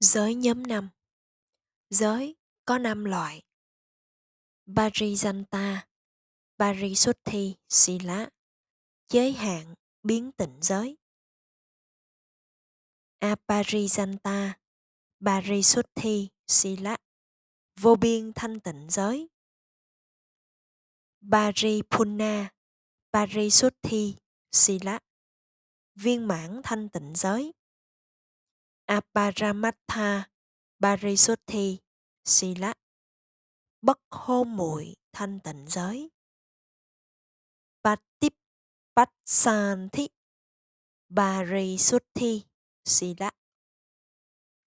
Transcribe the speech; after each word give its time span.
Giới 0.00 0.34
nhóm 0.34 0.62
5 0.62 0.90
Giới 1.90 2.36
có 2.64 2.78
5 2.78 3.04
loại. 3.04 3.42
Parijanta, 4.66 5.86
Parisuddhi 6.58 7.54
Sila, 7.68 8.28
giới 9.08 9.32
hạn 9.32 9.74
biến 10.02 10.32
tịnh 10.32 10.58
giới. 10.62 10.96
Aparijanta, 13.20 14.58
Parisuddhi 15.26 16.28
Sila, 16.46 16.96
vô 17.80 17.94
biên 17.94 18.32
thanh 18.34 18.60
tịnh 18.60 18.86
giới. 18.90 19.28
Paripunna, 21.32 22.50
Parisuddhi 23.12 24.16
Sila, 24.52 24.98
viên 25.94 26.28
mãn 26.28 26.60
thanh 26.64 26.88
tịnh 26.88 27.12
giới. 27.16 27.52
Aparamatha, 28.86 30.30
Parisuddhi 30.80 31.78
Sila, 32.24 32.74
bất 33.82 34.00
hôn 34.10 34.56
muội 34.56 34.96
thanh 35.12 35.40
tịnh 35.40 35.66
giới. 35.68 36.10
Patipatsanthi 37.84 40.08
Parisuddhi 41.16 42.42
Sila, 42.84 43.30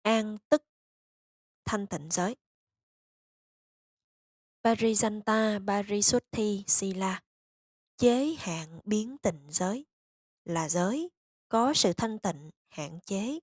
an 0.03 0.39
tức 0.49 0.63
thanh 1.65 1.87
tịnh 1.87 2.11
giới. 2.11 2.37
Parijanta 4.63 5.59
Parisuddhi 5.67 6.65
Sila, 6.67 7.23
chế 7.97 8.35
hạn 8.39 8.81
biến 8.85 9.19
tịnh 9.19 9.47
giới, 9.51 9.87
là 10.45 10.69
giới 10.69 11.11
có 11.49 11.75
sự 11.75 11.93
thanh 11.93 12.19
tịnh 12.19 12.51
hạn 12.69 12.99
chế. 13.07 13.39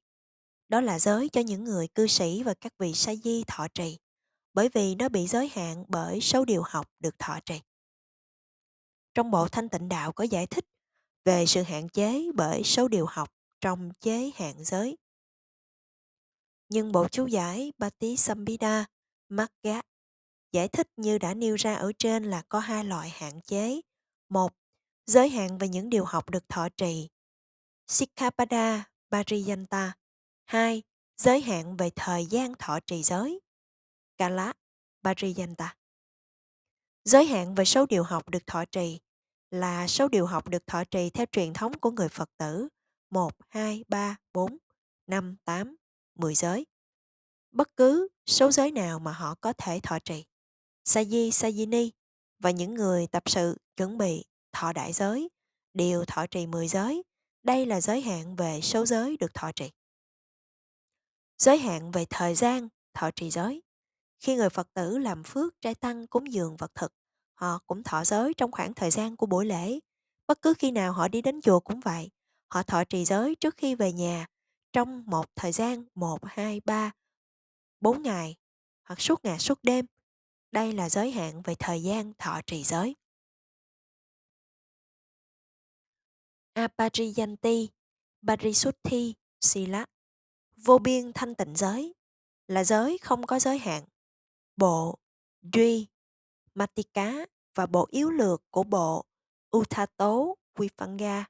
Đó 0.70 0.82
là 0.82 1.00
giới 1.00 1.30
cho 1.30 1.42
những 1.42 1.64
người 1.64 1.88
cư 1.88 2.08
sĩ 2.08 2.44
và 2.44 2.54
các 2.54 2.74
vị 2.77 2.94
sa 2.94 3.16
di 3.16 3.44
thọ 3.48 3.68
trì, 3.68 3.98
bởi 4.54 4.70
vì 4.74 4.96
nó 4.96 5.10
bị 5.10 5.27
giới 5.27 5.49
hạn 5.54 5.85
bởi 5.88 6.21
số 6.21 6.46
điều 6.46 6.63
học 6.66 6.91
được 6.99 7.20
thọ 7.20 7.40
trì. 7.46 7.62
Trong 9.13 9.32
bộ 9.32 9.48
thanh 9.48 9.70
tịnh 9.70 9.90
đạo 9.90 10.12
có 10.12 10.24
giải 10.24 10.48
thích 10.48 10.66
về 11.26 11.46
sự 11.46 11.63
hạn 11.63 11.90
chế 11.90 12.32
bởi 12.36 12.63
số 12.63 12.88
điều 12.88 13.05
học 13.05 13.34
trong 13.62 13.91
chế 13.99 14.32
hạn 14.36 14.63
giới. 14.63 14.98
Nhưng 16.70 16.91
bộ 16.91 17.08
chú 17.08 17.27
giải 17.27 17.71
Bati 17.77 18.18
Sambhida 18.18 18.86
Magga 19.30 19.82
giải 20.52 20.68
thích 20.68 20.88
như 20.98 21.18
đã 21.18 21.34
nêu 21.34 21.55
ra 21.55 21.76
ở 21.76 21.91
trên 21.99 22.24
là 22.24 22.41
có 22.49 22.60
hai 22.60 22.84
loại 22.84 23.10
hạn 23.10 23.41
chế. 23.41 23.82
Một, 24.30 24.54
giới 25.05 25.30
hạn 25.30 25.58
về 25.58 25.68
những 25.68 25.90
điều 25.90 26.05
học 26.05 26.30
được 26.30 26.49
thọ 26.49 26.70
trì. 26.70 27.10
Sikkhapada 27.88 28.84
Pariyanta. 29.12 29.93
2. 30.46 30.84
giới 31.18 31.41
hạn 31.41 31.77
về 31.77 31.90
thời 31.96 32.26
gian 32.26 32.54
thọ 32.60 32.79
trì 32.79 33.04
giới. 33.04 33.40
Kala 34.18 34.54
Parijanta. 35.04 35.76
Giới 37.04 37.26
hạn 37.26 37.55
về 37.55 37.65
số 37.65 37.85
điều 37.85 38.04
học 38.04 38.29
được 38.29 38.48
thọ 38.48 38.65
trì 38.65 38.99
là 39.52 39.87
số 39.87 40.07
điều 40.07 40.26
học 40.26 40.48
được 40.49 40.68
thọ 40.68 40.84
trì 40.84 41.10
theo 41.10 41.26
truyền 41.32 41.54
thống 41.54 41.79
của 41.79 41.91
người 41.91 42.10
Phật 42.10 42.29
tử 42.37 42.68
1, 43.10 43.32
2, 43.49 43.84
3, 43.87 44.15
4, 44.34 44.57
5, 45.07 45.35
8, 45.46 45.76
10 46.15 46.35
giới. 46.35 46.65
Bất 47.52 47.76
cứ 47.76 48.07
số 48.26 48.52
giới 48.52 48.71
nào 48.71 48.99
mà 48.99 49.12
họ 49.12 49.35
có 49.41 49.54
thể 49.57 49.80
thọ 49.84 49.99
trì. 49.99 50.26
Saji 50.87 51.30
Sajini 51.30 51.90
và 52.40 52.52
những 52.52 52.74
người 52.74 53.07
tập 53.07 53.24
sự 53.26 53.57
chuẩn 53.77 53.98
bị 53.98 54.26
thọ 54.52 54.74
đại 54.74 54.93
giới 54.93 55.30
đều 55.74 56.05
thọ 56.05 56.27
trì 56.27 56.48
10 56.48 56.68
giới. 56.68 57.04
Đây 57.43 57.65
là 57.65 57.82
giới 57.82 58.02
hạn 58.02 58.35
về 58.35 58.62
số 58.62 58.85
giới 58.85 59.18
được 59.18 59.34
thọ 59.34 59.52
trì. 59.52 59.71
Giới 61.38 61.58
hạn 61.58 61.91
về 61.91 62.05
thời 62.10 62.36
gian 62.36 62.68
thọ 62.94 63.12
trì 63.12 63.30
giới. 63.30 63.62
Khi 64.19 64.36
người 64.36 64.50
Phật 64.50 64.74
tử 64.74 64.97
làm 64.97 65.24
phước 65.24 65.62
trai 65.62 65.75
tăng 65.75 66.08
cúng 66.08 66.34
dường 66.34 66.56
vật 66.56 66.72
thực, 66.76 66.94
họ 67.34 67.59
cũng 67.68 67.84
thọ 67.84 68.04
giới 68.04 68.34
trong 68.34 68.52
khoảng 68.52 68.74
thời 68.74 68.92
gian 68.92 69.18
của 69.18 69.26
buổi 69.26 69.46
lễ. 69.46 69.80
Bất 70.28 70.42
cứ 70.42 70.54
khi 70.59 70.72
nào 70.72 70.94
họ 70.94 71.08
đi 71.08 71.22
đến 71.22 71.42
chùa 71.42 71.59
cũng 71.59 71.80
vậy. 71.80 72.09
Họ 72.48 72.64
thọ 72.64 72.84
trì 72.84 73.06
giới 73.06 73.36
trước 73.36 73.58
khi 73.58 73.76
về 73.76 73.94
nhà 73.94 74.28
trong 74.74 75.04
một 75.06 75.26
thời 75.36 75.52
gian 75.52 75.86
1, 75.96 76.20
2, 76.24 76.62
3, 76.66 76.92
4 77.82 78.04
ngày 78.04 78.36
hoặc 78.84 79.02
suốt 79.02 79.26
ngày 79.26 79.40
suốt 79.40 79.59
đêm. 79.64 79.86
Đây 80.52 80.74
là 80.74 80.90
giới 80.90 81.12
hạn 81.12 81.42
về 81.42 81.56
thời 81.59 81.84
gian 81.84 82.14
thọ 82.18 82.42
trì 82.48 82.64
giới. 82.64 82.96
Apariyanti, 86.54 87.70
Parisuddhi, 88.28 89.14
Sila, 89.42 89.86
vô 90.56 90.78
biên 90.78 91.12
thanh 91.14 91.36
tịnh 91.36 91.56
giới, 91.56 91.94
là 92.48 92.64
giới 92.64 92.98
không 92.98 93.26
có 93.26 93.40
giới 93.40 93.58
hạn. 93.58 93.84
Bộ, 94.58 95.00
Duy, 95.54 95.88
Matika 96.54 97.26
và 97.56 97.66
bộ 97.66 97.88
yếu 97.92 98.10
lược 98.10 98.44
của 98.52 98.64
bộ 98.64 99.06
Uthato 99.58 100.16
Vipanga 100.60 101.26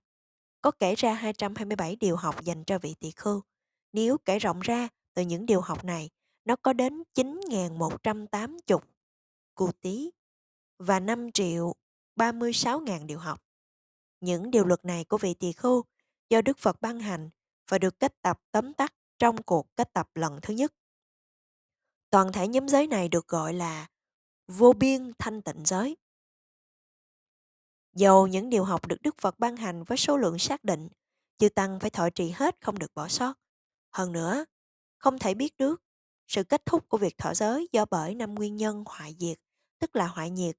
có 0.62 0.72
kể 0.72 0.96
ra 0.96 1.14
227 1.14 1.96
điều 1.96 2.16
học 2.16 2.44
dành 2.44 2.64
cho 2.64 2.80
vị 2.80 2.96
tỳ 3.00 3.12
khưu. 3.12 3.42
Nếu 3.94 4.18
kể 4.18 4.40
rộng 4.40 4.60
ra 4.60 4.88
từ 5.14 5.22
những 5.22 5.46
điều 5.46 5.62
học 5.62 5.84
này, 5.84 6.10
nó 6.46 6.56
có 6.56 6.74
đến 6.74 7.04
9.180 7.16 8.80
cụ 9.56 9.72
tí 9.82 10.12
và 10.80 11.00
5 11.00 11.32
triệu 11.32 11.74
36.000 12.16 13.06
điều 13.06 13.20
học. 13.20 13.42
Những 14.20 14.52
điều 14.52 14.66
luật 14.66 14.86
này 14.86 15.06
của 15.06 15.18
vị 15.18 15.34
tỳ 15.34 15.52
khưu 15.52 15.84
do 16.30 16.42
Đức 16.42 16.58
Phật 16.58 16.82
ban 16.82 17.00
hành 17.00 17.30
và 17.70 17.78
được 17.78 18.00
kết 18.00 18.22
tập 18.22 18.40
tóm 18.52 18.74
tắt 18.74 18.94
trong 19.20 19.44
cuộc 19.44 19.76
kết 19.76 19.94
tập 19.94 20.10
lần 20.16 20.40
thứ 20.42 20.54
nhất. 20.54 20.74
Toàn 22.10 22.32
thể 22.32 22.48
nhóm 22.48 22.68
giới 22.68 22.88
này 22.88 23.10
được 23.10 23.28
gọi 23.28 23.54
là 23.54 23.88
vô 24.48 24.74
biên 24.74 25.12
thanh 25.20 25.42
tịnh 25.42 25.66
giới. 25.66 25.98
Dầu 27.94 28.28
những 28.28 28.50
điều 28.50 28.64
học 28.64 28.88
được 28.88 29.02
Đức 29.02 29.16
Phật 29.18 29.40
ban 29.40 29.58
hành 29.58 29.84
với 29.84 29.98
số 29.98 30.18
lượng 30.18 30.40
xác 30.40 30.64
định, 30.64 30.90
chư 31.38 31.50
Tăng 31.50 31.80
phải 31.80 31.90
thọ 31.90 32.10
trì 32.10 32.30
hết 32.30 32.56
không 32.62 32.80
được 32.80 32.96
bỏ 32.96 33.08
sót. 33.08 33.34
Hơn 33.92 34.12
nữa, 34.12 34.46
không 34.98 35.20
thể 35.20 35.34
biết 35.34 35.58
được 35.58 35.82
sự 36.28 36.44
kết 36.44 36.66
thúc 36.66 36.90
của 36.90 36.98
việc 36.98 37.18
thọ 37.18 37.34
giới 37.34 37.68
do 37.72 37.86
bởi 37.86 38.16
năm 38.16 38.36
nguyên 38.36 38.56
nhân 38.56 38.84
hoại 38.88 39.16
diệt, 39.20 39.38
tức 39.80 39.96
là 39.96 40.08
hoại 40.08 40.30
nhiệt. 40.30 40.58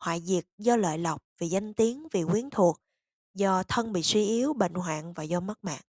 Hoại 0.00 0.22
diệt 0.24 0.44
do 0.58 0.76
lợi 0.76 0.98
lộc, 0.98 1.24
vì 1.38 1.48
danh 1.48 1.74
tiếng, 1.74 2.08
vì 2.12 2.24
quyến 2.24 2.50
thuộc, 2.50 2.80
do 3.34 3.62
thân 3.62 3.92
bị 3.92 4.02
suy 4.02 4.26
yếu, 4.26 4.52
bệnh 4.52 4.74
hoạn 4.74 5.12
và 5.12 5.22
do 5.22 5.40
mất 5.40 5.64
mạng. 5.64 5.82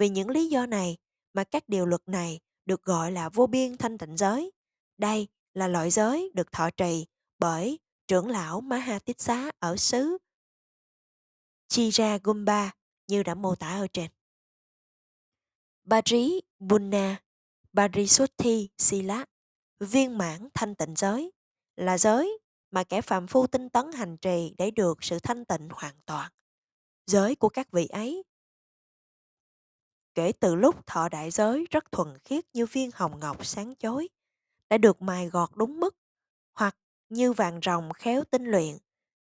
Vì 0.00 0.08
những 0.08 0.28
lý 0.28 0.48
do 0.48 0.66
này 0.66 0.96
mà 1.32 1.44
các 1.44 1.68
điều 1.68 1.86
luật 1.86 2.08
này 2.08 2.40
được 2.66 2.82
gọi 2.82 3.12
là 3.12 3.28
vô 3.28 3.46
biên 3.46 3.76
thanh 3.76 3.98
tịnh 3.98 4.16
giới. 4.16 4.52
Đây 4.98 5.28
là 5.54 5.68
loại 5.68 5.90
giới 5.90 6.30
được 6.34 6.52
thọ 6.52 6.70
trì 6.70 7.06
bởi 7.38 7.78
trưởng 8.08 8.28
lão 8.28 8.60
Mahatitsa 8.60 9.50
ở 9.58 9.76
xứ 9.76 10.18
Chiragumba 11.68 12.70
như 13.06 13.22
đã 13.22 13.34
mô 13.34 13.54
tả 13.54 13.68
ở 13.68 13.86
trên. 13.92 14.10
Bari 15.84 16.40
Bunna 16.58 17.22
Barisuthi 17.72 18.68
Sila, 18.78 19.24
viên 19.80 20.18
mãn 20.18 20.48
thanh 20.54 20.74
tịnh 20.74 20.94
giới, 20.96 21.32
là 21.76 21.98
giới 21.98 22.38
mà 22.70 22.84
kẻ 22.84 23.00
phạm 23.00 23.26
phu 23.26 23.46
tinh 23.46 23.68
tấn 23.68 23.92
hành 23.92 24.16
trì 24.16 24.54
để 24.58 24.70
được 24.70 25.04
sự 25.04 25.18
thanh 25.18 25.44
tịnh 25.44 25.68
hoàn 25.70 25.94
toàn. 26.06 26.32
Giới 27.06 27.34
của 27.34 27.48
các 27.48 27.72
vị 27.72 27.86
ấy 27.86 28.24
kể 30.14 30.32
từ 30.40 30.54
lúc 30.54 30.86
thọ 30.86 31.08
đại 31.08 31.30
giới 31.30 31.66
rất 31.70 31.92
thuần 31.92 32.18
khiết 32.18 32.44
như 32.52 32.66
viên 32.66 32.90
hồng 32.94 33.20
ngọc 33.20 33.46
sáng 33.46 33.74
chói, 33.78 34.08
đã 34.68 34.78
được 34.78 35.02
mài 35.02 35.28
gọt 35.28 35.50
đúng 35.54 35.80
mức, 35.80 35.96
hoặc 36.52 36.76
như 37.08 37.32
vàng 37.32 37.60
rồng 37.62 37.92
khéo 37.92 38.24
tinh 38.24 38.44
luyện. 38.44 38.78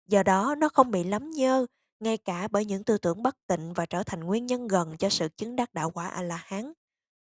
Do 0.08 0.24
đó 0.24 0.56
nó 0.58 0.70
không 0.70 0.92
bị 0.92 1.04
lắm 1.04 1.30
nhơ, 1.30 1.66
ngay 2.00 2.18
cả 2.18 2.48
bởi 2.52 2.66
những 2.66 2.84
tư 2.84 2.98
tưởng 2.98 3.24
bất 3.24 3.48
tịnh 3.48 3.74
và 3.74 3.86
trở 3.86 4.04
thành 4.04 4.20
nguyên 4.20 4.46
nhân 4.46 4.68
gần 4.68 4.98
cho 4.98 5.10
sự 5.10 5.30
chứng 5.38 5.56
đắc 5.56 5.74
đạo 5.74 5.92
quả 5.92 6.08
A-la-hán. 6.08 6.74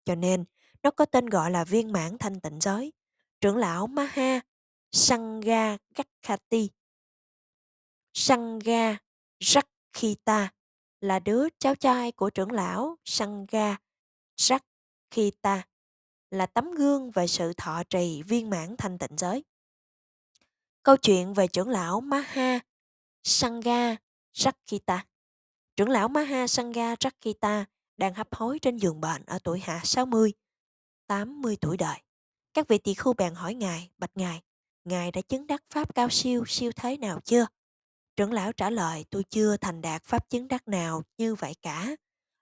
Cho 0.06 0.16
nên, 0.16 0.46
nó 0.84 0.92
có 0.92 1.06
tên 1.06 1.26
gọi 1.26 1.52
là 1.52 1.64
viên 1.64 1.92
mãn 1.92 2.18
thanh 2.18 2.40
tịnh 2.40 2.60
giới. 2.62 2.94
Trưởng 3.42 3.58
lão 3.58 3.88
Maha 3.88 4.40
Sangha 4.92 5.78
Gakhati 5.96 6.70
Sangha 8.14 8.98
Rakhita 9.40 10.50
là 11.02 11.20
đứa 11.20 11.48
cháu 11.60 11.76
trai 11.76 12.12
của 12.12 12.30
trưởng 12.30 12.52
lão 12.52 12.98
Sangha 13.06 13.78
Rakhita 14.38 15.64
là 16.32 16.46
tấm 16.46 16.72
gương 16.72 17.12
về 17.12 17.28
sự 17.28 17.54
thọ 17.58 17.84
trì 17.84 18.24
viên 18.24 18.50
mãn 18.50 18.76
thanh 18.78 18.98
tịnh 18.98 19.18
giới. 19.18 19.44
Câu 20.84 20.98
chuyện 20.98 21.34
về 21.34 21.48
trưởng 21.48 21.70
lão 21.70 22.02
Maha 22.02 22.60
Sangha 23.24 23.96
Rakhita 24.34 25.06
Trưởng 25.76 25.90
lão 25.90 26.08
Maha 26.08 26.48
Sangha 26.48 26.96
Rakhita 27.00 27.66
đang 27.98 28.14
hấp 28.14 28.36
hối 28.36 28.60
trên 28.60 28.78
giường 28.78 29.02
bệnh 29.02 29.26
ở 29.26 29.40
tuổi 29.44 29.60
hạ 29.60 29.82
60, 29.84 30.34
80 31.08 31.58
tuổi 31.62 31.78
đời. 31.78 32.02
Các 32.54 32.68
vị 32.68 32.78
tỳ 32.78 32.94
khu 32.94 33.14
bèn 33.14 33.34
hỏi 33.36 33.54
Ngài, 33.54 33.90
bạch 33.98 34.12
Ngài, 34.16 34.42
Ngài 34.84 35.12
đã 35.12 35.22
chứng 35.22 35.48
đắc 35.48 35.64
Pháp 35.70 35.96
cao 35.96 36.10
siêu, 36.10 36.44
siêu 36.48 36.72
thế 36.76 36.98
nào 36.98 37.20
chưa? 37.26 37.46
Trưởng 38.18 38.34
lão 38.34 38.52
trả 38.52 38.70
lời, 38.70 39.06
tôi 39.10 39.24
chưa 39.30 39.58
thành 39.58 39.82
đạt 39.82 40.04
Pháp 40.04 40.30
chứng 40.30 40.48
đắc 40.48 40.68
nào 40.68 41.04
như 41.18 41.36
vậy 41.36 41.54
cả. 41.62 41.96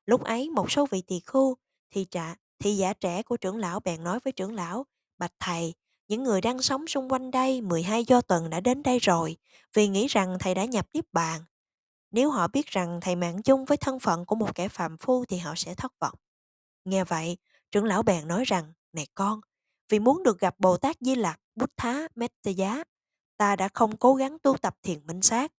Lúc 0.06 0.24
ấy 0.24 0.50
một 0.50 0.72
số 0.72 0.86
vị 0.92 1.02
tỳ 1.08 1.20
khu 1.26 1.56
thì 1.92 2.06
trả 2.06 2.36
Thị 2.60 2.76
giả 2.76 2.94
trẻ 2.94 3.24
của 3.24 3.38
trưởng 3.38 3.58
lão 3.58 3.80
bèn 3.80 4.04
nói 4.04 4.20
với 4.24 4.34
trưởng 4.34 4.54
lão, 4.54 4.86
Bạch 5.18 5.34
thầy, 5.40 5.74
những 6.08 6.24
người 6.24 6.42
đang 6.42 6.62
sống 6.62 6.88
xung 6.88 7.12
quanh 7.12 7.32
đây 7.32 7.62
12 7.62 8.06
do 8.06 8.22
tuần 8.22 8.50
đã 8.50 8.60
đến 8.60 8.84
đây 8.84 9.00
rồi, 9.00 9.38
vì 9.74 9.88
nghĩ 9.88 10.08
rằng 10.08 10.38
thầy 10.40 10.56
đã 10.56 10.66
nhập 10.66 10.88
tiếp 10.92 11.06
bàn. 11.12 11.42
Nếu 12.12 12.32
họ 12.32 12.48
biết 12.48 12.68
rằng 12.68 13.00
thầy 13.02 13.16
mạng 13.16 13.42
chung 13.42 13.66
với 13.66 13.78
thân 13.78 14.00
phận 14.00 14.26
của 14.26 14.36
một 14.36 14.56
kẻ 14.56 14.68
phạm 14.68 14.98
phu 14.98 15.26
thì 15.26 15.38
họ 15.38 15.54
sẽ 15.56 15.76
thất 15.76 15.94
vọng. 16.00 16.16
Nghe 16.86 17.04
vậy, 17.04 17.38
trưởng 17.72 17.86
lão 17.86 18.04
bèn 18.04 18.28
nói 18.28 18.44
rằng, 18.46 18.74
này 18.94 19.08
con, 19.16 19.42
vì 19.90 20.00
muốn 20.00 20.24
được 20.24 20.40
gặp 20.40 20.56
Bồ 20.60 20.78
Tát 20.78 20.96
Di 21.02 21.16
Lặc, 21.16 21.40
Bút 21.56 21.70
Thá, 21.78 22.08
Mét 22.16 22.32
Giá, 22.44 22.84
ta 23.38 23.56
đã 23.56 23.70
không 23.74 23.98
cố 23.98 24.16
gắng 24.16 24.38
tu 24.40 24.58
tập 24.58 24.76
thiền 24.84 25.08
minh 25.08 25.22
sát. 25.22 25.52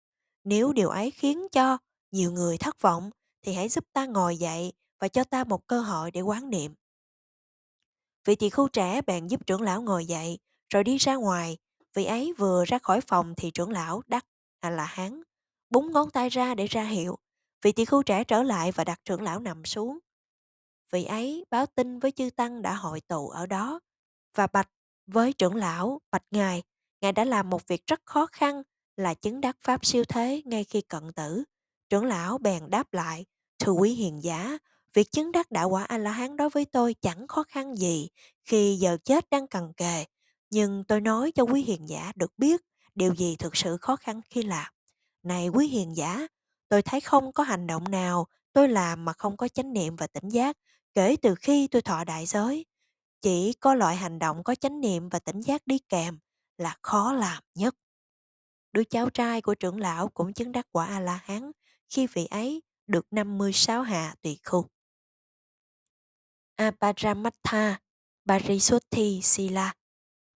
Nếu 0.49 0.73
điều 0.73 0.89
ấy 0.89 1.11
khiến 1.11 1.47
cho 1.51 1.77
nhiều 2.11 2.31
người 2.31 2.57
thất 2.57 2.81
vọng, 2.81 3.09
thì 3.41 3.53
hãy 3.53 3.69
giúp 3.69 3.85
ta 3.93 4.05
ngồi 4.05 4.37
dậy 4.37 4.73
và 4.99 5.07
cho 5.07 5.23
ta 5.23 5.43
một 5.43 5.67
cơ 5.67 5.81
hội 5.81 6.11
để 6.11 6.21
quán 6.21 6.49
niệm. 6.49 6.73
Vị 8.25 8.35
tỳ 8.35 8.49
khu 8.49 8.67
trẻ 8.67 9.01
bèn 9.01 9.27
giúp 9.27 9.47
trưởng 9.47 9.61
lão 9.61 9.81
ngồi 9.81 10.05
dậy, 10.05 10.39
rồi 10.73 10.83
đi 10.83 10.97
ra 10.97 11.15
ngoài. 11.15 11.57
Vị 11.93 12.05
ấy 12.05 12.33
vừa 12.37 12.65
ra 12.65 12.79
khỏi 12.79 13.01
phòng 13.01 13.33
thì 13.37 13.51
trưởng 13.51 13.71
lão 13.71 14.01
đắc, 14.07 14.25
à 14.59 14.69
là 14.69 14.85
hán, 14.85 15.21
búng 15.69 15.91
ngón 15.91 16.09
tay 16.09 16.29
ra 16.29 16.55
để 16.55 16.67
ra 16.67 16.83
hiệu. 16.83 17.17
Vị 17.61 17.71
tỳ 17.71 17.85
khu 17.85 18.03
trẻ 18.03 18.23
trở 18.23 18.43
lại 18.43 18.71
và 18.71 18.83
đặt 18.83 18.99
trưởng 19.05 19.21
lão 19.21 19.39
nằm 19.39 19.65
xuống. 19.65 19.99
Vị 20.91 21.03
ấy 21.05 21.45
báo 21.49 21.65
tin 21.65 21.99
với 21.99 22.11
chư 22.11 22.29
tăng 22.29 22.61
đã 22.61 22.73
hội 22.73 23.01
tụ 23.01 23.29
ở 23.29 23.45
đó 23.45 23.79
và 24.35 24.47
bạch 24.47 24.69
với 25.07 25.33
trưởng 25.33 25.55
lão, 25.55 26.01
bạch 26.11 26.25
ngài, 26.31 26.63
ngài 27.01 27.11
đã 27.11 27.25
làm 27.25 27.49
một 27.49 27.67
việc 27.67 27.87
rất 27.87 28.01
khó 28.05 28.25
khăn 28.25 28.63
là 28.97 29.13
chứng 29.13 29.41
đắc 29.41 29.57
pháp 29.61 29.85
siêu 29.85 30.03
thế 30.09 30.41
ngay 30.45 30.63
khi 30.63 30.81
cận 30.81 31.13
tử. 31.15 31.43
Trưởng 31.89 32.05
lão 32.05 32.37
bèn 32.37 32.69
đáp 32.69 32.93
lại, 32.93 33.25
thưa 33.59 33.71
quý 33.71 33.91
hiền 33.91 34.23
giả, 34.23 34.57
việc 34.93 35.11
chứng 35.11 35.31
đắc 35.31 35.51
đạo 35.51 35.69
quả 35.69 35.83
A-la-hán 35.83 36.37
đối 36.37 36.49
với 36.49 36.65
tôi 36.65 36.95
chẳng 37.01 37.27
khó 37.27 37.43
khăn 37.43 37.75
gì 37.75 38.09
khi 38.45 38.75
giờ 38.75 38.97
chết 39.03 39.29
đang 39.29 39.47
cần 39.47 39.73
kề. 39.77 40.05
Nhưng 40.49 40.83
tôi 40.83 41.01
nói 41.01 41.31
cho 41.31 41.43
quý 41.43 41.63
hiền 41.63 41.89
giả 41.89 42.11
được 42.15 42.33
biết 42.37 42.61
điều 42.95 43.15
gì 43.15 43.35
thực 43.39 43.55
sự 43.55 43.77
khó 43.81 43.95
khăn 43.95 44.21
khi 44.29 44.41
làm. 44.41 44.73
Này 45.23 45.47
quý 45.47 45.67
hiền 45.67 45.95
giả, 45.95 46.27
tôi 46.69 46.81
thấy 46.81 47.01
không 47.01 47.31
có 47.31 47.43
hành 47.43 47.67
động 47.67 47.91
nào 47.91 48.27
tôi 48.53 48.69
làm 48.69 49.05
mà 49.05 49.13
không 49.13 49.37
có 49.37 49.47
chánh 49.47 49.73
niệm 49.73 49.95
và 49.95 50.07
tỉnh 50.07 50.29
giác 50.29 50.57
kể 50.93 51.15
từ 51.21 51.35
khi 51.35 51.67
tôi 51.67 51.81
thọ 51.81 52.03
đại 52.03 52.25
giới. 52.25 52.65
Chỉ 53.21 53.53
có 53.53 53.73
loại 53.73 53.95
hành 53.95 54.19
động 54.19 54.43
có 54.43 54.55
chánh 54.55 54.81
niệm 54.81 55.09
và 55.09 55.19
tỉnh 55.19 55.41
giác 55.41 55.67
đi 55.67 55.79
kèm 55.89 56.19
là 56.57 56.77
khó 56.81 57.13
làm 57.13 57.43
nhất. 57.55 57.75
Đứa 58.71 58.83
cháu 58.83 59.09
trai 59.09 59.41
của 59.41 59.55
trưởng 59.55 59.79
lão 59.79 60.09
cũng 60.09 60.33
chứng 60.33 60.51
đắc 60.51 60.67
quả 60.71 60.85
A-la-hán 60.85 61.51
khi 61.89 62.07
vị 62.07 62.25
ấy 62.25 62.61
được 62.87 63.05
56 63.11 63.81
hạ 63.81 64.15
tùy 64.21 64.39
khu. 64.43 64.67
Aparamattha 66.55 67.79
Parisuthi 68.27 69.21
Sila 69.23 69.73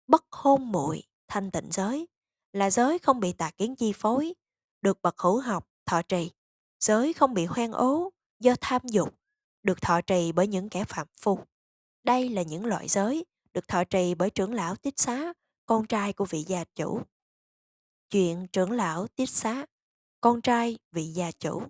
Bất 0.06 0.24
hôn 0.30 0.72
muội 0.72 1.02
thanh 1.28 1.50
tịnh 1.50 1.68
giới 1.72 2.08
là 2.52 2.70
giới 2.70 2.98
không 2.98 3.20
bị 3.20 3.32
tà 3.32 3.50
kiến 3.50 3.76
chi 3.76 3.92
phối, 3.94 4.34
được 4.82 5.02
bậc 5.02 5.18
hữu 5.18 5.40
học 5.40 5.68
thọ 5.86 6.02
trì. 6.02 6.30
Giới 6.80 7.12
không 7.12 7.34
bị 7.34 7.44
hoang 7.44 7.72
ố 7.72 8.10
do 8.40 8.54
tham 8.60 8.82
dục, 8.84 9.14
được 9.62 9.82
thọ 9.82 10.00
trì 10.00 10.32
bởi 10.32 10.46
những 10.46 10.68
kẻ 10.68 10.84
phạm 10.84 11.06
phu. 11.20 11.38
Đây 12.04 12.28
là 12.28 12.42
những 12.42 12.66
loại 12.66 12.88
giới 12.88 13.24
được 13.52 13.68
thọ 13.68 13.84
trì 13.84 14.14
bởi 14.14 14.30
trưởng 14.30 14.54
lão 14.54 14.76
Tích 14.76 15.00
Xá, 15.00 15.32
con 15.66 15.86
trai 15.86 16.12
của 16.12 16.24
vị 16.24 16.42
gia 16.42 16.64
chủ. 16.74 17.00
Chuyện 18.10 18.46
trưởng 18.46 18.70
lão 18.70 19.06
tiết 19.06 19.30
Xá, 19.30 19.66
con 20.20 20.40
trai 20.40 20.78
vị 20.92 21.04
gia 21.04 21.30
chủ. 21.30 21.62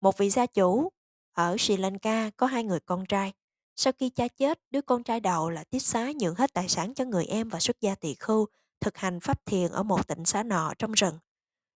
Một 0.00 0.18
vị 0.18 0.30
gia 0.30 0.46
chủ 0.46 0.88
ở 1.32 1.56
Sri 1.58 1.76
Lanka 1.76 2.30
có 2.36 2.46
hai 2.46 2.64
người 2.64 2.80
con 2.80 3.06
trai. 3.06 3.32
Sau 3.76 3.92
khi 3.98 4.10
cha 4.10 4.28
chết, 4.28 4.60
đứa 4.70 4.80
con 4.80 5.02
trai 5.02 5.20
đầu 5.20 5.50
là 5.50 5.64
Tiết 5.64 5.78
Xá 5.78 6.12
nhượng 6.20 6.34
hết 6.34 6.52
tài 6.52 6.68
sản 6.68 6.94
cho 6.94 7.04
người 7.04 7.26
em 7.26 7.48
và 7.48 7.60
xuất 7.60 7.80
gia 7.80 7.94
tỳ 7.94 8.14
khưu, 8.14 8.46
thực 8.80 8.96
hành 8.98 9.20
pháp 9.20 9.46
thiền 9.46 9.70
ở 9.70 9.82
một 9.82 10.06
tỉnh 10.06 10.24
xá 10.24 10.42
nọ 10.42 10.72
trong 10.78 10.92
rừng. 10.92 11.18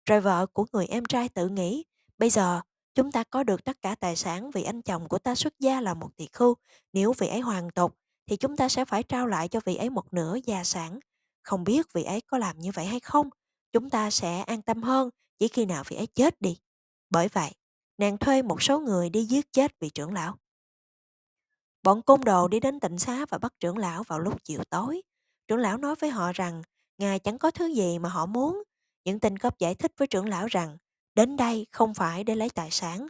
Rồi 0.07 0.21
vợ 0.21 0.47
của 0.47 0.67
người 0.73 0.87
em 0.87 1.05
trai 1.05 1.29
tự 1.29 1.49
nghĩ, 1.49 1.85
bây 2.19 2.31
giờ 2.31 2.61
chúng 2.95 3.13
ta 3.13 3.25
có 3.25 3.43
được 3.43 3.65
tất 3.65 3.83
cả 3.83 3.95
tài 3.95 4.17
sản 4.17 4.51
vì 4.51 4.63
anh 4.63 4.83
chồng 4.83 5.09
của 5.09 5.19
ta 5.19 5.35
xuất 5.35 5.59
gia 5.59 5.81
là 5.81 5.95
một 5.95 6.11
tỳ 6.17 6.27
khưu. 6.33 6.55
Nếu 6.93 7.13
vị 7.19 7.29
ấy 7.29 7.41
hoàn 7.41 7.71
tục, 7.71 7.99
thì 8.27 8.37
chúng 8.37 8.57
ta 8.57 8.69
sẽ 8.69 8.85
phải 8.85 9.03
trao 9.03 9.27
lại 9.27 9.49
cho 9.49 9.61
vị 9.65 9.77
ấy 9.77 9.91
một 9.91 10.13
nửa 10.13 10.37
gia 10.45 10.65
sản. 10.65 11.01
Không 11.43 11.65
biết 11.65 11.93
vị 11.93 12.05
ấy 12.05 12.21
có 12.21 12.39
làm 12.39 12.59
như 12.59 12.71
vậy 12.75 12.87
hay 12.87 13.01
không? 13.01 13.31
Chúng 13.73 13.91
ta 13.91 14.11
sẽ 14.11 14.41
an 14.41 14.63
tâm 14.63 14.83
hơn 14.83 15.11
chỉ 15.39 15.49
khi 15.49 15.67
nào 15.67 15.85
vị 15.89 15.97
ấy 15.97 16.07
chết 16.07 16.41
đi. 16.41 16.59
Bởi 17.11 17.29
vậy, 17.29 17.53
nàng 17.99 18.19
thuê 18.19 18.43
một 18.43 18.63
số 18.63 18.81
người 18.81 19.11
đi 19.11 19.25
giết 19.25 19.53
chết 19.53 19.81
vị 19.81 19.91
trưởng 19.91 20.13
lão. 20.13 20.37
Bọn 21.83 22.03
côn 22.03 22.21
đồ 22.21 22.49
đi 22.49 22.61
đến 22.61 22.81
tịnh 22.81 22.99
xá 22.99 23.27
và 23.29 23.39
bắt 23.39 23.53
trưởng 23.61 23.79
lão 23.79 24.03
vào 24.03 24.19
lúc 24.19 24.45
chiều 24.45 24.65
tối. 24.71 25.03
Trưởng 25.49 25.59
lão 25.59 25.77
nói 25.77 25.95
với 25.95 26.11
họ 26.11 26.33
rằng 26.33 26.63
ngài 26.99 27.19
chẳng 27.19 27.39
có 27.39 27.51
thứ 27.51 27.67
gì 27.67 27.99
mà 27.99 28.09
họ 28.09 28.27
muốn. 28.27 28.63
Những 29.05 29.21
tên 29.21 29.39
cướp 29.39 29.59
giải 29.59 29.75
thích 29.75 29.93
với 29.97 30.09
trưởng 30.09 30.29
lão 30.29 30.47
rằng 30.47 30.77
đến 31.15 31.37
đây 31.37 31.67
không 31.73 31.95
phải 31.95 32.25
để 32.25 32.35
lấy 32.35 32.51
tài 32.51 32.71
sản 32.71 33.07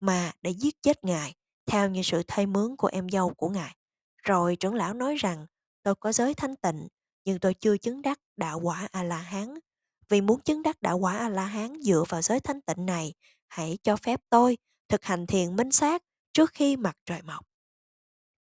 mà 0.00 0.32
để 0.42 0.50
giết 0.50 0.82
chết 0.82 1.04
ngài 1.04 1.34
theo 1.66 1.88
như 1.88 2.02
sự 2.02 2.22
thay 2.28 2.46
mướn 2.46 2.76
của 2.76 2.88
em 2.88 3.08
dâu 3.08 3.34
của 3.34 3.48
ngài. 3.48 3.76
Rồi 4.22 4.56
trưởng 4.56 4.74
lão 4.74 4.94
nói 4.94 5.16
rằng 5.16 5.46
tôi 5.82 5.94
có 5.94 6.12
giới 6.12 6.34
thanh 6.34 6.56
tịnh 6.56 6.88
nhưng 7.26 7.38
tôi 7.38 7.54
chưa 7.54 7.76
chứng 7.76 8.02
đắc 8.02 8.20
đạo 8.36 8.60
quả 8.60 8.88
A-la-hán. 8.92 9.58
Vì 10.08 10.20
muốn 10.20 10.40
chứng 10.40 10.62
đắc 10.62 10.82
đạo 10.82 10.98
quả 10.98 11.18
A-la-hán 11.18 11.82
dựa 11.82 12.04
vào 12.08 12.22
giới 12.22 12.40
thanh 12.40 12.60
tịnh 12.60 12.86
này 12.86 13.14
hãy 13.48 13.78
cho 13.82 13.96
phép 13.96 14.20
tôi 14.30 14.58
thực 14.88 15.04
hành 15.04 15.26
thiền 15.26 15.56
minh 15.56 15.72
sát 15.72 16.02
trước 16.32 16.50
khi 16.52 16.76
mặt 16.76 16.96
trời 17.04 17.22
mọc. 17.22 17.46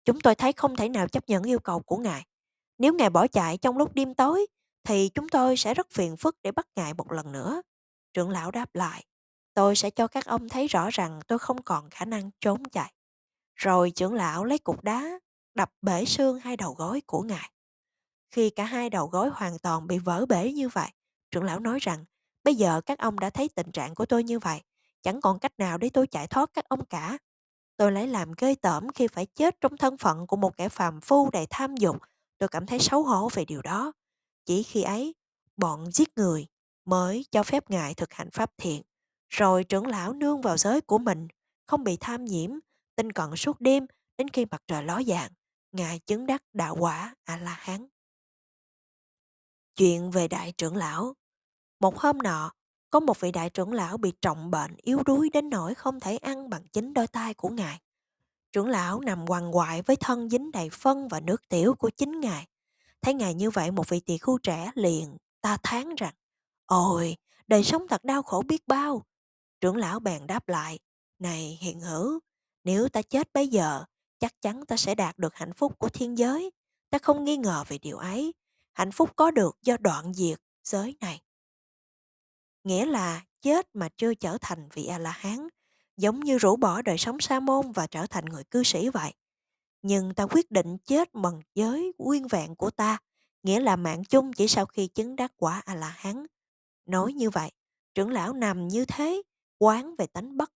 Chúng 0.04 0.20
tôi 0.20 0.34
thấy 0.34 0.52
không 0.52 0.76
thể 0.76 0.88
nào 0.88 1.08
chấp 1.08 1.28
nhận 1.28 1.42
yêu 1.42 1.58
cầu 1.58 1.80
của 1.80 1.96
ngài. 1.96 2.24
Nếu 2.78 2.94
ngài 2.94 3.10
bỏ 3.10 3.26
chạy 3.26 3.58
trong 3.58 3.76
lúc 3.76 3.94
đêm 3.94 4.14
tối, 4.14 4.46
thì 4.84 5.10
chúng 5.14 5.28
tôi 5.28 5.56
sẽ 5.56 5.74
rất 5.74 5.86
phiền 5.90 6.16
phức 6.16 6.36
để 6.42 6.52
bắt 6.52 6.66
ngài 6.76 6.94
một 6.94 7.12
lần 7.12 7.32
nữa. 7.32 7.62
Trưởng 8.14 8.30
lão 8.30 8.50
đáp 8.50 8.74
lại, 8.74 9.04
tôi 9.54 9.76
sẽ 9.76 9.90
cho 9.90 10.06
các 10.06 10.26
ông 10.26 10.48
thấy 10.48 10.66
rõ 10.66 10.90
rằng 10.90 11.20
tôi 11.28 11.38
không 11.38 11.62
còn 11.62 11.90
khả 11.90 12.04
năng 12.04 12.30
trốn 12.40 12.64
chạy. 12.64 12.92
Rồi 13.54 13.90
trưởng 13.90 14.14
lão 14.14 14.44
lấy 14.44 14.58
cục 14.58 14.82
đá, 14.84 15.18
đập 15.54 15.72
bể 15.82 16.04
xương 16.04 16.38
hai 16.38 16.56
đầu 16.56 16.74
gối 16.74 17.02
của 17.06 17.22
ngài. 17.22 17.50
Khi 18.30 18.50
cả 18.50 18.64
hai 18.64 18.90
đầu 18.90 19.06
gối 19.06 19.30
hoàn 19.32 19.58
toàn 19.58 19.86
bị 19.86 19.98
vỡ 19.98 20.26
bể 20.26 20.52
như 20.52 20.68
vậy, 20.68 20.88
trưởng 21.30 21.44
lão 21.44 21.60
nói 21.60 21.78
rằng, 21.82 22.04
bây 22.44 22.54
giờ 22.54 22.80
các 22.86 22.98
ông 22.98 23.20
đã 23.20 23.30
thấy 23.30 23.48
tình 23.48 23.72
trạng 23.72 23.94
của 23.94 24.06
tôi 24.06 24.24
như 24.24 24.38
vậy, 24.38 24.60
chẳng 25.02 25.20
còn 25.20 25.38
cách 25.38 25.52
nào 25.58 25.78
để 25.78 25.90
tôi 25.92 26.06
chạy 26.06 26.26
thoát 26.26 26.50
các 26.54 26.68
ông 26.68 26.84
cả. 26.84 27.18
Tôi 27.76 27.92
lấy 27.92 28.06
làm 28.06 28.32
ghê 28.38 28.54
tởm 28.54 28.92
khi 28.92 29.08
phải 29.08 29.26
chết 29.26 29.60
trong 29.60 29.76
thân 29.76 29.96
phận 29.98 30.26
của 30.26 30.36
một 30.36 30.56
kẻ 30.56 30.68
phàm 30.68 31.00
phu 31.00 31.30
đầy 31.30 31.46
tham 31.50 31.76
dục. 31.76 31.96
Tôi 32.38 32.48
cảm 32.48 32.66
thấy 32.66 32.78
xấu 32.78 33.02
hổ 33.02 33.28
về 33.28 33.44
điều 33.44 33.62
đó. 33.62 33.92
Chỉ 34.44 34.62
khi 34.62 34.82
ấy, 34.82 35.14
bọn 35.56 35.90
giết 35.92 36.08
người 36.16 36.46
mới 36.84 37.26
cho 37.30 37.42
phép 37.42 37.70
ngài 37.70 37.94
thực 37.94 38.12
hành 38.12 38.30
pháp 38.30 38.50
thiện. 38.58 38.82
Rồi 39.28 39.64
trưởng 39.64 39.86
lão 39.86 40.12
nương 40.12 40.40
vào 40.40 40.56
giới 40.56 40.80
của 40.80 40.98
mình, 40.98 41.28
không 41.66 41.84
bị 41.84 41.96
tham 41.96 42.24
nhiễm, 42.24 42.50
tinh 42.96 43.12
cận 43.12 43.36
suốt 43.36 43.60
đêm 43.60 43.86
đến 44.18 44.28
khi 44.28 44.46
mặt 44.50 44.62
trời 44.66 44.82
ló 44.82 45.02
dạng. 45.06 45.30
Ngài 45.72 45.98
chứng 45.98 46.26
đắc 46.26 46.42
đạo 46.52 46.76
quả 46.78 47.14
A-la-hán. 47.24 47.86
Chuyện 49.76 50.10
về 50.10 50.28
đại 50.28 50.52
trưởng 50.52 50.76
lão 50.76 51.14
Một 51.80 51.98
hôm 51.98 52.18
nọ, 52.18 52.52
có 52.90 53.00
một 53.00 53.20
vị 53.20 53.32
đại 53.32 53.50
trưởng 53.50 53.72
lão 53.72 53.96
bị 53.96 54.12
trọng 54.22 54.50
bệnh 54.50 54.76
yếu 54.76 55.02
đuối 55.06 55.30
đến 55.32 55.50
nỗi 55.50 55.74
không 55.74 56.00
thể 56.00 56.16
ăn 56.16 56.50
bằng 56.50 56.66
chính 56.72 56.94
đôi 56.94 57.06
tay 57.06 57.34
của 57.34 57.48
ngài. 57.48 57.80
Trưởng 58.52 58.68
lão 58.68 59.00
nằm 59.00 59.26
quằn 59.28 59.56
quại 59.56 59.82
với 59.82 59.96
thân 59.96 60.30
dính 60.30 60.52
đầy 60.52 60.70
phân 60.70 61.08
và 61.08 61.20
nước 61.20 61.48
tiểu 61.48 61.74
của 61.74 61.90
chính 61.90 62.20
ngài. 62.20 62.46
Thấy 63.02 63.14
ngài 63.14 63.34
như 63.34 63.50
vậy 63.50 63.70
một 63.70 63.88
vị 63.88 64.00
tỳ 64.00 64.18
khu 64.18 64.38
trẻ 64.38 64.70
liền 64.74 65.16
ta 65.40 65.56
thán 65.62 65.94
rằng 65.94 66.14
Ôi, 66.66 67.16
đời 67.46 67.64
sống 67.64 67.88
thật 67.88 68.04
đau 68.04 68.22
khổ 68.22 68.42
biết 68.46 68.66
bao. 68.66 69.02
Trưởng 69.60 69.76
lão 69.76 70.00
bèn 70.00 70.26
đáp 70.26 70.48
lại 70.48 70.78
Này 71.18 71.58
hiện 71.60 71.80
hữu, 71.80 72.20
nếu 72.64 72.88
ta 72.88 73.02
chết 73.02 73.32
bây 73.32 73.48
giờ, 73.48 73.84
chắc 74.18 74.32
chắn 74.42 74.66
ta 74.66 74.76
sẽ 74.76 74.94
đạt 74.94 75.18
được 75.18 75.34
hạnh 75.34 75.52
phúc 75.52 75.78
của 75.78 75.88
thiên 75.88 76.18
giới. 76.18 76.50
Ta 76.90 76.98
không 76.98 77.24
nghi 77.24 77.36
ngờ 77.36 77.64
về 77.68 77.78
điều 77.78 77.96
ấy. 77.96 78.32
Hạnh 78.76 78.92
phúc 78.92 79.10
có 79.16 79.30
được 79.30 79.58
do 79.62 79.76
đoạn 79.76 80.14
diệt 80.14 80.38
giới 80.64 80.96
này 81.00 81.22
nghĩa 82.64 82.86
là 82.86 83.24
chết 83.42 83.68
mà 83.74 83.88
chưa 83.96 84.14
trở 84.14 84.38
thành 84.40 84.68
vị 84.72 84.86
A-la-hán, 84.86 85.48
giống 85.96 86.20
như 86.20 86.38
rũ 86.38 86.56
bỏ 86.56 86.82
đời 86.82 86.98
sống 86.98 87.20
sa 87.20 87.40
môn 87.40 87.72
và 87.72 87.86
trở 87.86 88.06
thành 88.06 88.24
người 88.24 88.44
cư 88.44 88.62
sĩ 88.62 88.88
vậy. 88.88 89.12
Nhưng 89.82 90.14
ta 90.14 90.26
quyết 90.30 90.50
định 90.50 90.78
chết 90.78 91.14
bằng 91.14 91.42
giới 91.54 91.92
nguyên 91.98 92.26
vẹn 92.26 92.54
của 92.54 92.70
ta, 92.70 92.98
nghĩa 93.42 93.60
là 93.60 93.76
mạng 93.76 94.04
chung 94.04 94.32
chỉ 94.32 94.48
sau 94.48 94.66
khi 94.66 94.86
chứng 94.86 95.16
đắc 95.16 95.32
quả 95.36 95.62
A-la-hán. 95.64 96.26
Nói 96.86 97.12
như 97.12 97.30
vậy, 97.30 97.50
trưởng 97.94 98.10
lão 98.10 98.32
nằm 98.32 98.68
như 98.68 98.84
thế, 98.84 99.22
quán 99.58 99.94
về 99.98 100.06
tánh 100.06 100.36
bất, 100.36 100.52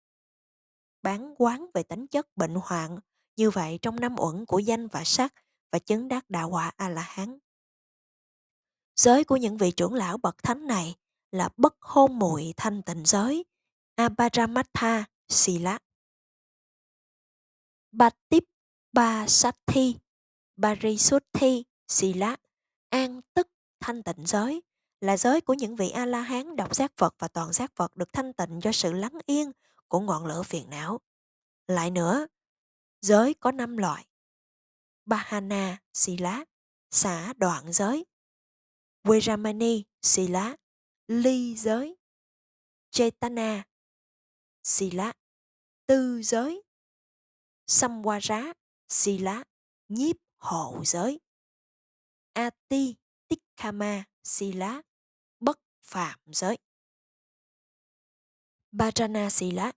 bán 1.02 1.34
quán 1.38 1.66
về 1.74 1.82
tánh 1.82 2.06
chất 2.06 2.36
bệnh 2.36 2.54
hoạn, 2.62 2.98
như 3.36 3.50
vậy 3.50 3.78
trong 3.82 4.00
năm 4.00 4.16
uẩn 4.18 4.46
của 4.46 4.58
danh 4.58 4.88
và 4.88 5.04
sắc 5.04 5.34
và 5.72 5.78
chứng 5.78 6.08
đắc 6.08 6.30
đạo 6.30 6.50
quả 6.50 6.72
A-la-hán. 6.76 7.38
Giới 8.98 9.24
của 9.24 9.36
những 9.36 9.56
vị 9.56 9.70
trưởng 9.70 9.94
lão 9.94 10.18
bậc 10.18 10.42
thánh 10.42 10.66
này 10.66 10.94
là 11.30 11.48
bất 11.56 11.76
hôn 11.80 12.18
muội 12.18 12.54
thanh 12.56 12.82
tịnh 12.82 13.02
giới, 13.06 13.44
Aparamattha 13.94 15.04
Sila. 15.28 15.78
Batip 17.92 18.18
tiếp 18.28 18.44
Ba 18.92 19.26
sát 19.28 19.56
thi, 21.32 21.64
Sila, 21.88 22.36
an 22.88 23.20
tức, 23.34 23.48
thanh 23.80 24.02
tịnh 24.02 24.26
giới, 24.26 24.62
là 25.00 25.16
giới 25.16 25.40
của 25.40 25.54
những 25.54 25.76
vị 25.76 25.90
A-la-hán 25.90 26.56
độc 26.56 26.76
giác 26.76 26.92
Phật 26.96 27.14
và 27.18 27.28
toàn 27.28 27.52
giác 27.52 27.72
Phật 27.76 27.96
được 27.96 28.12
thanh 28.12 28.32
tịnh 28.32 28.60
do 28.62 28.72
sự 28.72 28.92
lắng 28.92 29.18
yên 29.26 29.52
của 29.88 30.00
ngọn 30.00 30.26
lửa 30.26 30.42
phiền 30.42 30.70
não. 30.70 31.00
Lại 31.66 31.90
nữa, 31.90 32.26
giới 33.00 33.34
có 33.34 33.52
năm 33.52 33.76
loại. 33.76 34.06
Bahana, 35.04 35.78
Sila, 35.94 36.44
xả 36.90 37.32
đoạn 37.32 37.72
giới. 37.72 38.04
Viramani, 39.08 39.84
Sila, 40.02 40.56
ly 41.08 41.56
giới. 41.56 41.96
Chetana, 42.90 43.64
Sila, 44.62 45.12
tư 45.86 46.22
giới. 46.22 46.62
Samwara, 47.66 48.52
Sila, 48.88 49.44
nhiếp 49.88 50.16
hộ 50.38 50.84
giới. 50.84 51.20
Ati, 52.32 52.96
Tikkama, 53.28 54.04
Sila, 54.24 54.82
bất 55.40 55.58
phạm 55.82 56.18
giới. 56.32 56.58
Bajana 58.72 59.30
Sila, 59.30 59.72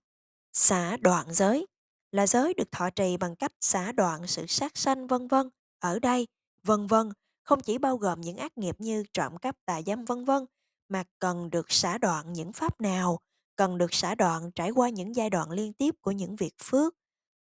xả 0.52 0.96
đoạn 0.96 1.34
giới, 1.34 1.66
là 2.10 2.26
giới 2.26 2.54
được 2.54 2.72
thọ 2.72 2.90
trì 2.90 3.16
bằng 3.16 3.36
cách 3.36 3.52
xả 3.60 3.92
đoạn 3.92 4.26
sự 4.26 4.46
sát 4.46 4.76
sanh 4.76 5.06
vân 5.06 5.28
vân. 5.28 5.50
Ở 5.78 5.98
đây, 5.98 6.26
vân 6.62 6.86
vân 6.86 7.12
không 7.52 7.60
chỉ 7.60 7.78
bao 7.78 7.96
gồm 7.96 8.20
những 8.20 8.36
ác 8.36 8.58
nghiệp 8.58 8.76
như 8.78 9.04
trộm 9.14 9.36
cắp 9.36 9.56
tà 9.64 9.82
dâm 9.86 10.04
vân 10.04 10.24
vân, 10.24 10.46
mà 10.88 11.04
cần 11.18 11.50
được 11.50 11.72
xả 11.72 11.98
đoạn 11.98 12.32
những 12.32 12.52
pháp 12.52 12.80
nào, 12.80 13.20
cần 13.56 13.78
được 13.78 13.94
xả 13.94 14.14
đoạn 14.14 14.50
trải 14.50 14.70
qua 14.70 14.88
những 14.88 15.16
giai 15.16 15.30
đoạn 15.30 15.50
liên 15.50 15.72
tiếp 15.72 15.94
của 16.00 16.10
những 16.10 16.36
việc 16.36 16.54
phước. 16.62 16.94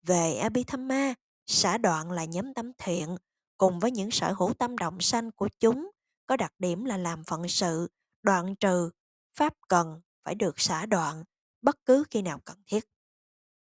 Về 0.02 0.34
Abhidhamma, 0.34 1.14
xả 1.46 1.78
đoạn 1.78 2.10
là 2.10 2.24
nhóm 2.24 2.54
tâm 2.54 2.72
thiện, 2.78 3.16
cùng 3.58 3.80
với 3.80 3.90
những 3.90 4.10
sở 4.10 4.32
hữu 4.32 4.52
tâm 4.54 4.78
động 4.78 5.00
sanh 5.00 5.30
của 5.30 5.48
chúng, 5.60 5.90
có 6.26 6.36
đặc 6.36 6.52
điểm 6.58 6.84
là 6.84 6.96
làm 6.96 7.24
phận 7.24 7.48
sự, 7.48 7.88
đoạn 8.22 8.56
trừ, 8.56 8.90
pháp 9.34 9.54
cần 9.68 10.00
phải 10.24 10.34
được 10.34 10.60
xả 10.60 10.86
đoạn 10.86 11.24
bất 11.62 11.76
cứ 11.84 12.04
khi 12.10 12.22
nào 12.22 12.40
cần 12.44 12.56
thiết. 12.66 12.84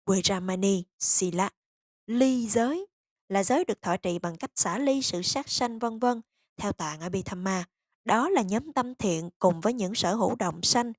Vajramani 0.06 0.84
Sila, 1.00 1.50
ly 2.08 2.48
giới 2.48 2.88
là 3.30 3.44
giới 3.44 3.66
được 3.66 3.82
thọ 3.82 3.98
trì 3.98 4.20
bằng 4.20 4.38
cách 4.38 4.52
xả 4.56 4.78
ly 4.78 5.02
sự 5.02 5.22
sát 5.22 5.50
sanh 5.50 5.80
vân 5.80 6.00
vân 6.00 6.22
theo 6.60 6.74
tạng 6.74 7.00
Abhidhamma. 7.00 7.66
Đó 8.06 8.30
là 8.30 8.42
nhóm 8.42 8.74
tâm 8.74 8.96
thiện 8.96 9.30
cùng 9.40 9.62
với 9.62 9.74
những 9.74 9.96
sở 9.96 10.16
hữu 10.16 10.36
động 10.36 10.62
sanh, 10.64 10.94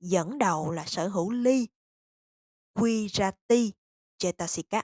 dẫn 0.00 0.38
đầu 0.38 0.70
là 0.70 0.84
sở 0.86 1.08
hữu 1.08 1.30
ly. 1.30 1.66
Virati, 2.74 3.72
Chetasika. 4.18 4.82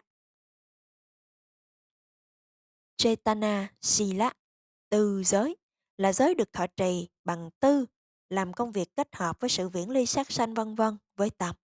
Chetana, 2.97 3.75
Sila, 3.81 4.33
tư 4.91 5.23
giới 5.25 5.57
là 5.97 6.13
giới 6.13 6.35
được 6.35 6.53
thọ 6.53 6.67
trì 6.67 7.09
bằng 7.25 7.51
tư, 7.61 7.87
làm 8.29 8.53
công 8.53 8.73
việc 8.73 8.97
kết 8.97 9.17
hợp 9.17 9.41
với 9.41 9.51
sự 9.51 9.69
viễn 9.69 9.91
ly 9.91 10.07
sát 10.07 10.33
sanh 10.33 10.55
vân 10.55 10.75
vân 10.75 10.97
với 11.17 11.31
tâm. 11.31 11.57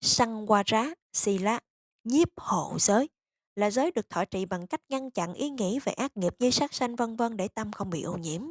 Sangwara 0.00 0.94
Sila, 1.12 1.60
nhiếp 2.04 2.28
hộ 2.36 2.76
giới 2.80 3.08
là 3.56 3.70
giới 3.70 3.90
được 3.90 4.10
thọ 4.10 4.24
trì 4.24 4.44
bằng 4.44 4.66
cách 4.66 4.80
ngăn 4.88 5.10
chặn 5.10 5.34
ý 5.34 5.50
nghĩ 5.50 5.78
về 5.84 5.92
ác 5.92 6.16
nghiệp 6.16 6.34
như 6.38 6.50
sát 6.50 6.74
sanh 6.74 6.96
vân 6.96 7.16
vân 7.16 7.36
để 7.36 7.48
tâm 7.48 7.72
không 7.72 7.90
bị 7.90 8.02
ô 8.02 8.16
nhiễm. 8.16 8.42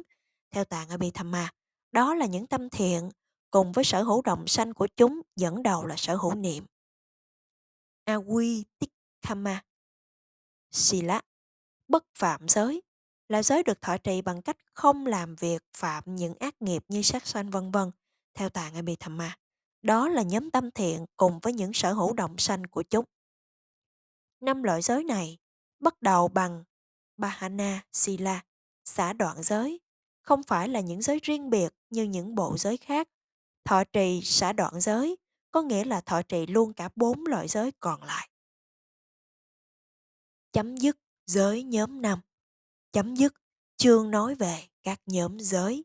Theo 0.50 0.64
tạng 0.64 0.88
Abhidhamma, 0.88 1.50
đó 1.92 2.14
là 2.14 2.26
những 2.26 2.46
tâm 2.46 2.70
thiện 2.70 3.10
cùng 3.50 3.72
với 3.72 3.84
sở 3.84 4.02
hữu 4.02 4.22
động 4.22 4.46
sanh 4.46 4.74
của 4.74 4.86
chúng 4.96 5.20
dẫn 5.36 5.62
đầu 5.62 5.86
là 5.86 5.94
sở 5.98 6.16
hữu 6.16 6.34
niệm. 6.34 6.64
Awi 8.06 8.62
Sila 10.70 11.20
Bất 11.88 12.04
phạm 12.18 12.48
giới 12.48 12.82
là 13.28 13.42
giới 13.42 13.62
được 13.62 13.82
thọ 13.82 13.98
trì 13.98 14.22
bằng 14.22 14.42
cách 14.42 14.56
không 14.74 15.06
làm 15.06 15.36
việc 15.36 15.62
phạm 15.76 16.04
những 16.06 16.34
ác 16.40 16.62
nghiệp 16.62 16.84
như 16.88 17.02
sát 17.02 17.26
sanh 17.26 17.50
vân 17.50 17.70
vân 17.70 17.90
theo 18.34 18.48
tạng 18.48 18.74
Abhidhamma. 18.74 19.36
Đó 19.82 20.08
là 20.08 20.22
nhóm 20.22 20.50
tâm 20.50 20.70
thiện 20.70 21.06
cùng 21.16 21.38
với 21.38 21.52
những 21.52 21.72
sở 21.72 21.92
hữu 21.92 22.12
động 22.12 22.38
sanh 22.38 22.66
của 22.66 22.82
chúng. 22.82 23.04
Năm 24.46 24.62
loại 24.62 24.82
giới 24.82 25.04
này 25.04 25.38
bắt 25.80 26.02
đầu 26.02 26.28
bằng 26.28 26.64
Bahana 27.16 27.84
Sila, 27.92 28.44
xả 28.84 29.12
đoạn 29.12 29.42
giới, 29.42 29.80
không 30.22 30.42
phải 30.42 30.68
là 30.68 30.80
những 30.80 31.02
giới 31.02 31.20
riêng 31.22 31.50
biệt 31.50 31.74
như 31.90 32.02
những 32.02 32.34
bộ 32.34 32.56
giới 32.58 32.76
khác. 32.76 33.08
Thọ 33.64 33.84
trì 33.84 34.20
xả 34.22 34.52
đoạn 34.52 34.80
giới 34.80 35.16
có 35.50 35.62
nghĩa 35.62 35.84
là 35.84 36.00
thọ 36.00 36.22
trì 36.22 36.46
luôn 36.46 36.72
cả 36.72 36.88
bốn 36.96 37.26
loại 37.26 37.48
giới 37.48 37.72
còn 37.80 38.02
lại. 38.02 38.30
Chấm 40.52 40.76
dứt 40.76 40.98
giới 41.26 41.62
nhóm 41.62 42.02
năm. 42.02 42.20
Chấm 42.92 43.14
dứt 43.16 43.34
chương 43.76 44.10
nói 44.10 44.34
về 44.34 44.68
các 44.82 45.00
nhóm 45.06 45.40
giới. 45.40 45.84